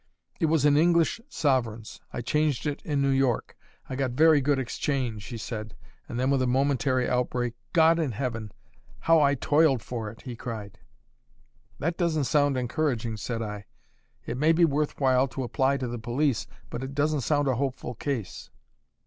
[0.39, 2.01] "It was in English sovereigns.
[2.11, 3.55] I changed it in New York;
[3.87, 5.75] I got very good exchange," he said,
[6.09, 8.51] and then, with a momentary outbreak, "God in heaven,
[9.01, 10.79] how I toiled for it!" he cried.
[11.77, 13.65] "That doesn't sound encouraging," said I.
[14.25, 17.53] "It may be worth while to apply to the police, but it doesn't sound a
[17.57, 18.49] hopeful case."